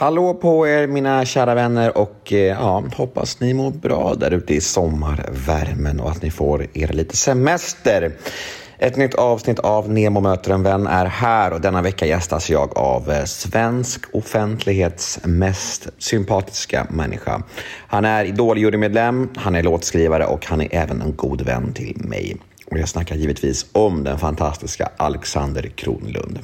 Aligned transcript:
Hallå 0.00 0.34
på 0.34 0.68
er 0.68 0.86
mina 0.86 1.24
kära 1.24 1.54
vänner 1.54 1.98
och 1.98 2.32
eh, 2.32 2.38
ja, 2.38 2.84
hoppas 2.96 3.40
ni 3.40 3.54
mår 3.54 3.70
bra 3.70 4.14
där 4.14 4.30
ute 4.30 4.54
i 4.54 4.60
sommarvärmen 4.60 6.00
och 6.00 6.10
att 6.10 6.22
ni 6.22 6.30
får 6.30 6.66
er 6.74 6.88
lite 6.88 7.16
semester. 7.16 8.12
Ett 8.78 8.96
nytt 8.96 9.14
avsnitt 9.14 9.58
av 9.58 9.90
Nemo 9.90 10.20
möter 10.20 10.50
en 10.50 10.62
vän 10.62 10.86
är 10.86 11.06
här 11.06 11.52
och 11.52 11.60
denna 11.60 11.82
vecka 11.82 12.06
gästas 12.06 12.50
jag 12.50 12.78
av 12.78 13.10
eh, 13.10 13.24
svensk 13.24 14.14
offentlighets 14.14 15.20
mest 15.24 15.88
sympatiska 15.98 16.86
människa. 16.90 17.42
Han 17.86 18.04
är 18.04 18.24
Idol-jurymedlem, 18.24 19.28
han 19.36 19.54
är 19.54 19.62
låtskrivare 19.62 20.26
och 20.26 20.46
han 20.46 20.60
är 20.60 20.68
även 20.70 21.02
en 21.02 21.16
god 21.16 21.42
vän 21.42 21.72
till 21.72 21.96
mig. 22.04 22.36
Och 22.66 22.78
jag 22.78 22.88
snackar 22.88 23.16
givetvis 23.16 23.66
om 23.72 24.04
den 24.04 24.18
fantastiska 24.18 24.88
Alexander 24.96 25.62
Kronlund. 25.62 26.38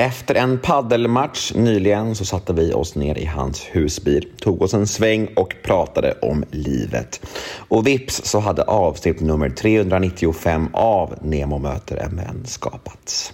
Efter 0.00 0.34
en 0.34 0.58
paddelmatch 0.58 1.54
nyligen 1.54 2.14
så 2.14 2.24
satte 2.24 2.52
vi 2.52 2.72
oss 2.72 2.94
ner 2.94 3.18
i 3.18 3.24
hans 3.24 3.66
husbil, 3.72 4.28
tog 4.40 4.62
oss 4.62 4.74
en 4.74 4.86
sväng 4.86 5.28
och 5.36 5.54
pratade 5.62 6.14
om 6.22 6.44
livet. 6.50 7.20
Och 7.68 7.86
vips 7.86 8.24
så 8.24 8.38
hade 8.38 8.62
avsnitt 8.62 9.20
nummer 9.20 9.50
395 9.50 10.68
av 10.72 11.14
Nemo 11.22 11.58
möter 11.58 11.96
en 11.96 12.16
vän 12.16 12.42
skapats. 12.46 13.32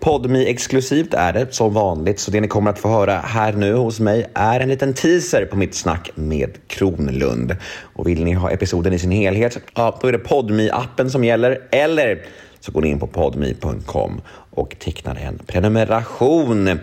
Podmi 0.00 0.46
exklusivt 0.46 1.14
är 1.14 1.32
det 1.32 1.54
som 1.54 1.74
vanligt, 1.74 2.20
så 2.20 2.30
det 2.30 2.40
ni 2.40 2.48
kommer 2.48 2.70
att 2.70 2.78
få 2.78 2.88
höra 2.88 3.16
här 3.16 3.52
nu 3.52 3.74
hos 3.74 4.00
mig 4.00 4.26
är 4.34 4.60
en 4.60 4.68
liten 4.68 4.94
teaser 4.94 5.46
på 5.46 5.56
mitt 5.56 5.74
snack 5.74 6.10
med 6.14 6.50
Kronlund. 6.66 7.56
Och 7.80 8.08
vill 8.08 8.24
ni 8.24 8.32
ha 8.32 8.50
episoden 8.50 8.92
i 8.92 8.98
sin 8.98 9.10
helhet, 9.10 9.58
ja, 9.74 9.98
då 10.00 10.08
är 10.08 10.12
det 10.12 10.18
podmi 10.18 10.70
appen 10.70 11.10
som 11.10 11.24
gäller, 11.24 11.60
eller 11.70 12.24
så 12.60 12.72
går 12.72 12.82
ni 12.82 12.88
in 12.88 12.98
på 12.98 13.06
podme.com 13.06 14.20
och 14.50 14.78
tecknar 14.78 15.16
en 15.16 15.38
prenumeration. 15.46 16.78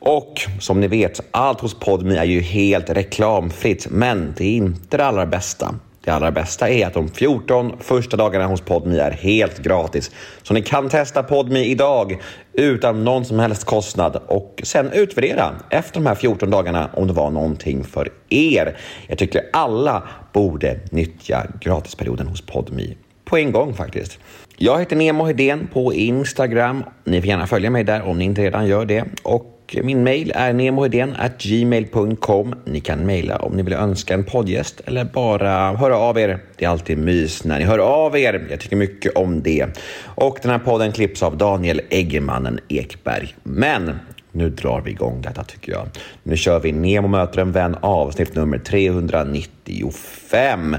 Och 0.00 0.40
som 0.60 0.80
ni 0.80 0.86
vet, 0.88 1.20
allt 1.30 1.60
hos 1.60 1.74
Podme 1.74 2.16
är 2.16 2.24
ju 2.24 2.40
helt 2.40 2.90
reklamfritt, 2.90 3.86
men 3.90 4.34
det 4.36 4.44
är 4.44 4.56
inte 4.56 4.96
det 4.96 5.04
allra 5.04 5.26
bästa. 5.26 5.74
Det 6.04 6.10
allra 6.10 6.30
bästa 6.30 6.68
är 6.68 6.86
att 6.86 6.94
de 6.94 7.08
14 7.08 7.72
första 7.80 8.16
dagarna 8.16 8.46
hos 8.46 8.60
Podme 8.60 8.98
är 8.98 9.10
helt 9.10 9.58
gratis. 9.58 10.10
Så 10.42 10.54
ni 10.54 10.62
kan 10.62 10.88
testa 10.88 11.22
Podme 11.22 11.64
idag 11.64 12.22
utan 12.52 13.04
någon 13.04 13.24
som 13.24 13.38
helst 13.38 13.64
kostnad 13.64 14.16
och 14.26 14.60
sen 14.64 14.92
utvärdera 14.92 15.54
efter 15.70 15.94
de 15.94 16.06
här 16.06 16.14
14 16.14 16.50
dagarna 16.50 16.90
om 16.94 17.06
det 17.06 17.12
var 17.12 17.30
någonting 17.30 17.84
för 17.84 18.08
er. 18.28 18.76
Jag 19.06 19.18
tycker 19.18 19.42
alla 19.52 20.02
borde 20.32 20.80
nyttja 20.90 21.46
gratisperioden 21.60 22.26
hos 22.26 22.40
Podme 22.40 22.94
på 23.28 23.38
en 23.38 23.52
gång 23.52 23.74
faktiskt. 23.74 24.18
Jag 24.56 24.78
heter 24.78 24.96
Nemo 24.96 25.24
Hedén 25.24 25.68
på 25.72 25.94
Instagram. 25.94 26.84
Ni 27.04 27.20
får 27.20 27.28
gärna 27.28 27.46
följa 27.46 27.70
mig 27.70 27.84
där 27.84 28.02
om 28.02 28.18
ni 28.18 28.24
inte 28.24 28.42
redan 28.42 28.66
gör 28.66 28.84
det. 28.84 29.04
Och 29.22 29.76
min 29.82 30.04
mail 30.04 30.32
är 30.34 31.38
gmail.com. 31.38 32.54
Ni 32.64 32.80
kan 32.80 33.06
mejla 33.06 33.36
om 33.36 33.52
ni 33.52 33.62
vill 33.62 33.72
önska 33.72 34.14
en 34.14 34.24
poddgäst 34.24 34.80
eller 34.86 35.04
bara 35.04 35.76
höra 35.76 35.96
av 35.96 36.18
er. 36.18 36.38
Det 36.56 36.64
är 36.64 36.68
alltid 36.68 36.98
mys 36.98 37.44
när 37.44 37.58
ni 37.58 37.64
hör 37.64 37.78
av 37.78 38.16
er. 38.16 38.46
Jag 38.50 38.60
tycker 38.60 38.76
mycket 38.76 39.16
om 39.16 39.42
det. 39.42 39.66
Och 40.04 40.38
den 40.42 40.50
här 40.50 40.58
podden 40.58 40.92
klipps 40.92 41.22
av 41.22 41.36
Daniel 41.36 41.80
Eggemannen 41.90 42.60
Ekberg. 42.68 43.34
Men 43.42 43.98
nu 44.32 44.50
drar 44.50 44.80
vi 44.80 44.90
igång 44.90 45.22
detta 45.22 45.44
tycker 45.44 45.72
jag. 45.72 45.88
Nu 46.22 46.36
kör 46.36 46.60
vi 46.60 46.72
Nemo 46.72 47.08
möter 47.08 47.40
en 47.40 47.52
vän 47.52 47.76
avsnitt 47.80 48.34
nummer 48.34 48.58
395. 48.58 50.76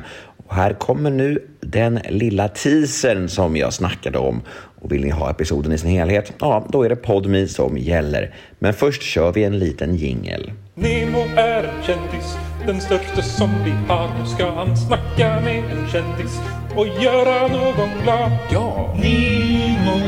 Och 0.50 0.56
här 0.56 0.74
kommer 0.74 1.12
nu 1.12 1.48
den 1.60 2.00
lilla 2.10 2.48
teasern 2.48 3.30
som 3.30 3.58
jag 3.58 3.74
snackade 3.74 4.18
om. 4.18 4.42
Och 4.82 4.92
vill 4.92 5.04
ni 5.04 5.10
ha 5.10 5.30
episoden 5.30 5.72
i 5.72 5.78
sin 5.78 5.90
helhet, 5.90 6.34
ja, 6.40 6.66
då 6.70 6.84
är 6.84 6.90
det 6.90 6.96
Podme 6.96 7.48
som 7.48 7.78
gäller. 7.78 8.36
Men 8.60 8.74
först 8.74 9.02
kör 9.02 9.32
vi 9.32 9.44
en 9.44 9.60
liten 9.60 9.96
jingel. 9.96 10.52
Nemo 10.76 11.20
är 11.36 11.64
en 11.64 11.84
kändis, 11.84 12.38
den 12.66 12.82
största 12.82 13.22
som 13.22 13.50
vi 13.66 13.72
har. 13.72 14.10
Nu 14.20 14.26
ska 14.26 14.52
han 14.52 14.78
snacka 14.78 15.42
med 15.42 15.64
en 15.64 15.88
kändis 15.88 16.40
och 16.76 16.88
göra 16.88 17.48
någon 17.48 17.90
glad. 18.04 18.32
Ja! 18.52 18.96
Nemo, 19.04 20.00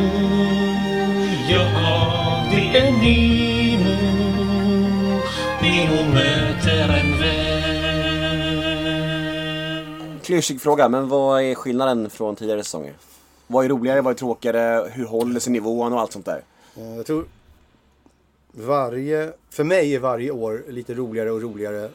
ja 1.49 2.45
det 2.51 2.77
är 2.77 2.91
Nemo. 2.91 3.95
Nemo 5.61 6.13
möter 6.13 6.99
en 6.99 7.19
vän. 7.19 7.80
Klyschig 10.31 10.61
fråga, 10.61 10.89
men 10.89 11.09
vad 11.09 11.41
är 11.41 11.55
skillnaden 11.55 12.09
från 12.09 12.35
tidigare 12.35 12.63
säsonger? 12.63 12.93
Vad 13.47 13.65
är 13.65 13.69
roligare, 13.69 14.01
vad 14.01 14.13
är 14.13 14.17
tråkigare, 14.17 14.89
hur 14.91 15.05
håller 15.05 15.39
sig 15.39 15.53
nivån 15.53 15.93
och 15.93 15.99
allt 15.99 16.11
sånt 16.11 16.25
där? 16.25 16.43
Eh, 16.75 16.95
jag 16.95 17.05
tror 17.05 17.25
varje, 18.51 19.33
för 19.49 19.63
mig 19.63 19.95
är 19.95 19.99
varje 19.99 20.31
år 20.31 20.63
lite 20.69 20.93
roligare 20.93 21.31
och 21.31 21.41
roligare. 21.41 21.89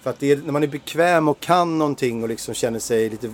För 0.00 0.10
att 0.10 0.18
det 0.18 0.32
är, 0.32 0.36
när 0.36 0.52
man 0.52 0.62
är 0.62 0.66
bekväm 0.66 1.28
och 1.28 1.40
kan 1.40 1.78
någonting 1.78 2.22
och 2.22 2.28
liksom 2.28 2.54
känner 2.54 2.78
sig 2.78 3.10
lite 3.10 3.32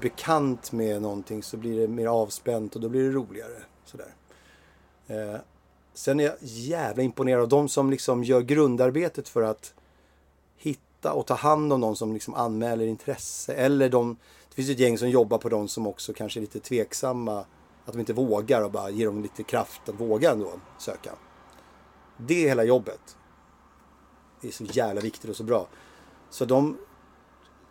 bekant 0.00 0.72
med 0.72 1.02
någonting 1.02 1.42
så 1.42 1.56
blir 1.56 1.80
det 1.80 1.88
mer 1.88 2.06
avspänt 2.06 2.74
och 2.74 2.80
då 2.80 2.88
blir 2.88 3.02
det 3.02 3.10
roligare. 3.10 3.62
Sådär. 3.84 4.14
Eh, 5.06 5.40
sen 5.94 6.20
är 6.20 6.24
jag 6.24 6.34
jävla 6.40 7.02
imponerad 7.02 7.42
av 7.42 7.48
de 7.48 7.68
som 7.68 7.90
liksom 7.90 8.24
gör 8.24 8.40
grundarbetet 8.40 9.28
för 9.28 9.42
att 9.42 9.74
hitta 10.56 10.91
och 11.04 11.26
ta 11.26 11.34
hand 11.34 11.72
om 11.72 11.80
de 11.80 11.96
som 11.96 12.12
liksom 12.12 12.34
anmäler 12.34 12.86
intresse. 12.86 13.54
Eller 13.54 13.88
de, 13.88 14.16
det 14.48 14.54
finns 14.54 14.70
ett 14.70 14.78
gäng 14.78 14.98
som 14.98 15.10
jobbar 15.10 15.38
på 15.38 15.48
de 15.48 15.68
som 15.68 15.86
också 15.86 16.12
kanske 16.12 16.38
är 16.38 16.40
lite 16.40 16.60
tveksamma. 16.60 17.44
Att 17.84 17.92
de 17.92 18.00
inte 18.00 18.12
vågar 18.12 18.62
och 18.62 18.70
bara 18.70 18.90
ger 18.90 19.06
dem 19.06 19.22
lite 19.22 19.42
kraft 19.42 19.88
att 19.88 20.00
våga 20.00 20.30
ändå 20.30 20.50
söka. 20.78 21.12
Det 22.16 22.44
är 22.44 22.48
hela 22.48 22.64
jobbet. 22.64 23.16
Det 24.40 24.48
är 24.48 24.52
så 24.52 24.64
jävla 24.64 25.00
viktigt 25.00 25.30
och 25.30 25.36
så 25.36 25.44
bra. 25.44 25.66
Så 26.30 26.44
de 26.44 26.78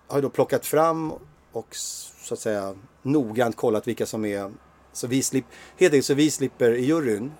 har 0.08 0.18
ju 0.18 0.22
då 0.22 0.30
plockat 0.30 0.66
fram 0.66 1.14
och 1.52 1.75
så 2.22 2.34
att 2.34 2.40
säga 2.40 2.75
noggrant 3.02 3.56
kollat 3.56 3.88
vilka 3.88 4.06
som 4.06 4.25
är 4.25 4.52
så 4.94 5.08
vi 5.08 5.24
slipper, 5.24 5.56
helt 5.78 5.94
enkelt 5.94 6.06
så 6.06 6.14
vi 6.14 6.31
slipper 6.31 6.72
i 6.72 6.86
juryn. 6.86 7.31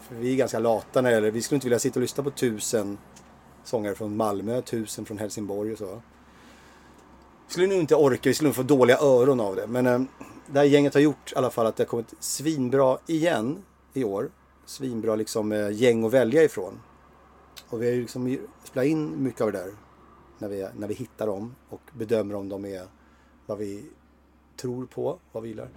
För 0.00 0.14
vi 0.14 0.32
är 0.32 0.36
ganska 0.36 0.58
lata 0.58 1.00
när 1.00 1.10
det 1.10 1.14
gäller, 1.14 1.30
vi 1.30 1.42
skulle 1.42 1.56
inte 1.56 1.66
vilja 1.66 1.78
sitta 1.78 1.98
och 1.98 2.02
lyssna 2.02 2.24
på 2.24 2.30
tusen 2.30 2.98
sångare 3.64 3.94
från 3.94 4.16
Malmö, 4.16 4.62
tusen 4.62 5.04
från 5.04 5.18
Helsingborg 5.18 5.72
och 5.72 5.78
så. 5.78 6.02
Vi 7.46 7.52
skulle 7.52 7.66
nog 7.66 7.78
inte 7.78 7.94
orka, 7.94 8.30
vi 8.30 8.34
skulle 8.34 8.48
nog 8.48 8.56
få 8.56 8.62
dåliga 8.62 8.98
öron 8.98 9.40
av 9.40 9.56
det. 9.56 9.66
Men 9.66 9.86
eh, 9.86 10.00
det 10.46 10.58
här 10.58 10.66
gänget 10.66 10.94
har 10.94 11.00
gjort 11.00 11.32
i 11.32 11.36
alla 11.36 11.50
fall 11.50 11.66
att 11.66 11.76
det 11.76 11.82
har 11.82 11.88
kommit 11.88 12.14
svinbra 12.20 12.98
igen 13.06 13.62
i 13.92 14.04
år. 14.04 14.30
Svinbra 14.66 15.16
liksom 15.16 15.52
eh, 15.52 15.70
gäng 15.70 16.04
att 16.04 16.12
välja 16.12 16.42
ifrån. 16.42 16.80
Och 17.68 17.82
vi 17.82 17.86
har 17.86 17.94
ju 17.94 18.00
liksom 18.00 18.38
spelat 18.64 18.86
in 18.86 19.22
mycket 19.22 19.40
av 19.40 19.52
det 19.52 19.58
där. 19.58 19.72
När 20.38 20.48
vi, 20.48 20.68
när 20.76 20.88
vi 20.88 20.94
hittar 20.94 21.26
dem 21.26 21.54
och 21.68 21.80
bedömer 21.92 22.34
om 22.34 22.48
de 22.48 22.64
är 22.64 22.86
vad 23.46 23.58
vi 23.58 23.84
tror 24.56 24.86
på, 24.86 25.18
vad 25.32 25.42
vi 25.42 25.48
gillar. 25.48 25.68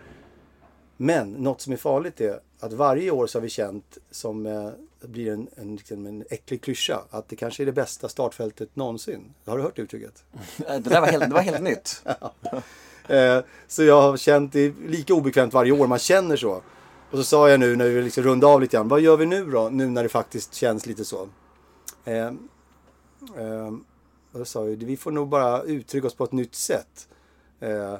Men 0.98 1.32
något 1.32 1.62
som 1.62 1.74
är 1.74 1.78
farligt 1.78 2.22
är 2.22 2.40
att 2.60 2.74
varje 2.74 3.12
år 3.12 3.28
så 3.28 3.38
har 3.38 3.42
vi 3.42 3.50
känt 3.50 3.98
som 4.12 4.46
eh, 4.46 4.70
blir 5.02 5.32
en, 5.32 5.48
en, 5.56 5.76
liksom 5.76 6.06
en 6.06 6.24
äcklig 6.30 6.62
klyscha 6.62 7.02
att 7.10 7.30
det 7.30 7.36
kanske 7.36 7.64
är 7.64 7.66
det 7.66 7.72
bästa 7.72 8.10
startfältet 8.10 8.76
någonsin. 8.76 9.34
Har 9.46 9.58
du 9.58 9.64
hört 9.64 9.80
uttrycket? 9.80 10.24
Det 10.58 10.80
där 10.80 11.02
var 11.02 11.08
helt, 11.08 11.30
det 11.30 11.34
var 11.34 11.42
helt 11.42 11.64
nytt. 11.64 12.06
Eh, 13.08 13.40
så 13.68 13.84
jag 13.84 14.02
har 14.02 14.18
känt 14.18 14.54
det 14.54 14.74
lika 14.88 15.14
obekvämt 15.14 15.54
varje 15.54 15.72
år, 15.72 15.88
man 15.88 16.00
känner 16.00 16.36
så. 16.36 16.62
Och 17.12 17.18
så 17.18 17.24
sa 17.24 17.50
jag 17.50 17.60
nu 17.60 17.76
när 17.76 17.90
vi 17.90 18.02
liksom 18.02 18.24
rundade 18.24 18.54
av 18.54 18.62
lite 18.62 18.78
grann, 18.78 18.88
vad 18.88 19.02
gör 19.02 19.18
vi 19.18 19.26
nu 19.26 19.46
då? 19.46 19.70
Nu 19.70 19.90
när 19.90 20.04
det 20.04 20.10
faktiskt 20.10 20.54
känns 20.54 20.86
lite 20.86 21.06
så. 21.06 21.30
Eh, 22.06 22.28
eh, 23.38 23.72
då 24.32 24.46
sa 24.46 24.62
vi, 24.62 24.76
vi 24.76 24.98
får 24.98 25.12
nog 25.12 25.28
bara 25.28 25.64
uttrycka 25.64 26.08
oss 26.08 26.16
på 26.16 26.24
ett 26.24 26.32
nytt 26.32 26.56
sätt. 26.56 27.08
Eh, 27.60 27.96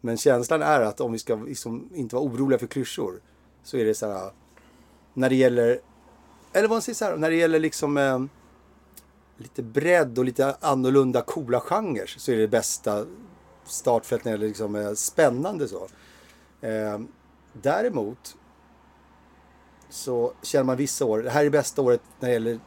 men 0.00 0.16
känslan 0.16 0.62
är 0.62 0.80
att 0.80 1.00
om 1.00 1.12
vi 1.12 1.18
ska 1.18 1.34
liksom 1.34 1.88
inte 1.94 2.14
vara 2.14 2.24
oroliga 2.24 2.58
för 2.58 2.66
klyschor 2.66 3.20
så 3.62 3.76
är 3.76 3.84
det 3.84 3.94
så 3.94 4.12
här, 4.12 4.30
när 5.14 5.28
det 5.28 5.34
gäller, 5.34 5.80
eller 6.52 6.68
vad 6.68 6.74
man 6.74 6.82
säger 6.82 6.96
så 6.96 7.04
här, 7.04 7.16
när 7.16 7.30
det 7.30 7.36
gäller 7.36 7.58
liksom 7.58 7.96
eh, 7.96 8.20
lite 9.36 9.62
bredd 9.62 10.18
och 10.18 10.24
lite 10.24 10.56
annorlunda 10.60 11.22
coola 11.22 11.60
genrer 11.60 12.06
så 12.06 12.32
är 12.32 12.36
det 12.36 12.42
det 12.42 12.48
bästa 12.48 13.06
startfält 13.64 14.24
när 14.24 14.32
det 14.32 14.36
gäller 14.36 14.48
liksom, 14.48 14.74
eh, 14.74 14.92
spännande 14.92 15.68
så. 15.68 15.88
Eh, 16.60 17.00
däremot 17.52 18.36
så 19.90 20.32
känner 20.42 20.64
man 20.64 20.76
vissa 20.76 21.04
år, 21.04 21.18
det 21.18 21.30
här 21.30 21.44
är 21.44 21.50
bästa 21.50 21.82
året 21.82 22.02
när 22.20 22.28
det 22.28 22.32
gäller 22.32 22.60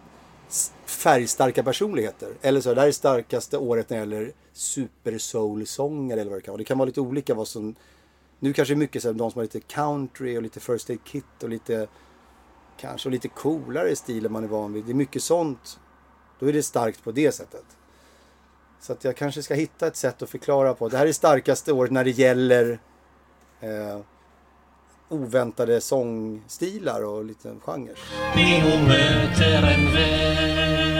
färgstarka 0.85 1.63
personligheter. 1.63 2.33
Eller 2.41 2.61
så, 2.61 2.73
det 2.73 2.81
här 2.81 2.87
är 2.87 2.91
starkaste 2.91 3.57
året 3.57 3.89
när 3.89 3.97
det 3.97 4.01
gäller 4.01 4.33
super 4.53 5.17
soul-sånger 5.17 6.17
eller 6.17 6.31
vad 6.31 6.39
det 6.39 6.43
kan 6.43 6.51
vara. 6.51 6.57
Det 6.57 6.63
kan 6.63 6.77
vara 6.77 6.85
lite 6.85 7.01
olika 7.01 7.33
vad 7.33 7.47
som, 7.47 7.75
nu 8.39 8.53
kanske 8.53 8.73
det 8.73 8.75
är 8.75 8.79
mycket 8.79 9.01
så 9.01 9.07
här, 9.07 9.13
de 9.13 9.31
som 9.31 9.39
har 9.39 9.43
lite 9.43 9.59
country 9.59 10.37
och 10.37 10.41
lite 10.41 10.59
first 10.59 10.89
aid 10.89 11.03
kit 11.03 11.43
och 11.43 11.49
lite, 11.49 11.87
kanske 12.77 13.09
lite 13.09 13.27
coolare 13.27 13.95
stil 13.95 14.25
än 14.25 14.31
man 14.31 14.43
är 14.43 14.47
van 14.47 14.73
vid. 14.73 14.85
Det 14.85 14.91
är 14.91 14.95
mycket 14.95 15.23
sånt. 15.23 15.79
Då 16.39 16.45
är 16.45 16.53
det 16.53 16.63
starkt 16.63 17.03
på 17.03 17.11
det 17.11 17.31
sättet. 17.31 17.65
Så 18.79 18.93
att 18.93 19.03
jag 19.03 19.15
kanske 19.15 19.43
ska 19.43 19.53
hitta 19.53 19.87
ett 19.87 19.95
sätt 19.95 20.21
att 20.21 20.29
förklara 20.29 20.73
på. 20.73 20.89
Det 20.89 20.97
här 20.97 21.07
är 21.07 21.13
starkaste 21.13 21.73
året 21.73 21.91
när 21.91 22.03
det 22.03 22.11
gäller 22.11 22.79
eh, 23.59 23.99
oväntade 25.11 25.81
sångstilar 25.81 27.05
och 27.05 27.25
lite 27.25 27.49
genrer. 27.65 27.95
Nemo 28.35 28.87
möter 28.87 29.55
en 29.55 29.93
vän. 29.93 30.91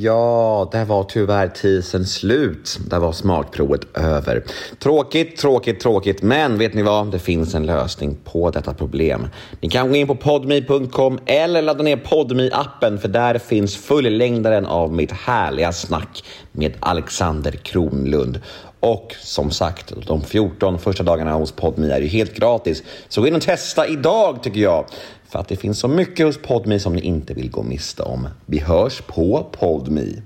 Ja, 0.00 0.68
där 0.72 0.84
var 0.84 1.04
tyvärr 1.04 1.48
tisen 1.48 2.06
slut. 2.06 2.78
Där 2.90 2.98
var 2.98 3.12
smakprovet 3.12 3.96
över. 3.96 4.44
Tråkigt, 4.78 5.36
tråkigt, 5.36 5.80
tråkigt. 5.80 6.22
Men 6.22 6.58
vet 6.58 6.74
ni 6.74 6.82
vad? 6.82 7.10
Det 7.10 7.18
finns 7.18 7.54
en 7.54 7.66
lösning 7.66 8.16
på 8.24 8.50
detta 8.50 8.74
problem. 8.74 9.28
Ni 9.60 9.68
kan 9.68 9.88
gå 9.88 9.96
in 9.96 10.06
på 10.06 10.14
podme.com 10.14 11.18
eller 11.26 11.62
ladda 11.62 11.82
ner 11.82 11.96
podme 11.96 12.50
appen 12.52 12.98
för 12.98 13.08
där 13.08 13.38
finns 13.38 13.76
fullängdaren 13.76 14.66
av 14.66 14.92
mitt 14.92 15.12
härliga 15.12 15.72
snack 15.72 16.24
med 16.52 16.72
Alexander 16.80 17.52
Kronlund. 17.52 18.40
Och 18.80 19.14
som 19.20 19.50
sagt, 19.50 19.92
de 20.06 20.22
14 20.22 20.78
första 20.78 21.02
dagarna 21.02 21.32
hos 21.32 21.52
Podme 21.52 21.92
är 21.92 22.00
ju 22.00 22.06
helt 22.06 22.34
gratis. 22.34 22.82
Så 23.08 23.20
gå 23.20 23.26
in 23.26 23.34
och 23.34 23.42
testa 23.42 23.86
idag 23.86 24.42
tycker 24.42 24.60
jag. 24.60 24.84
För 25.28 25.38
att 25.38 25.48
det 25.48 25.56
finns 25.56 25.78
så 25.78 25.88
mycket 25.88 26.26
hos 26.26 26.38
Podme 26.42 26.78
som 26.80 26.94
ni 26.94 27.00
inte 27.00 27.34
vill 27.34 27.50
gå 27.50 27.62
miste 27.62 28.02
om. 28.02 28.28
Vi 28.46 28.58
hörs 28.58 29.00
på 29.00 29.46
Podme. 29.52 30.22